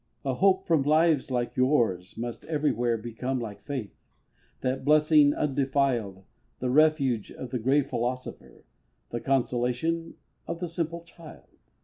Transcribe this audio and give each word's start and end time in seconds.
A 0.25 0.33
hope 0.33 0.65
from 0.65 0.81
lives 0.81 1.29
like 1.29 1.55
yours 1.55 2.17
must 2.17 2.43
everywhere 2.45 2.97
Become 2.97 3.39
like 3.39 3.61
faith 3.61 3.93
that 4.61 4.83
blessing 4.83 5.31
undefiled, 5.35 6.23
The 6.57 6.71
refuge 6.71 7.31
of 7.31 7.51
the 7.51 7.59
grey 7.59 7.83
philosopher 7.83 8.65
The 9.11 9.21
consolation 9.21 10.15
of 10.47 10.59
the 10.59 10.67
simple 10.67 11.01
child. 11.03 11.49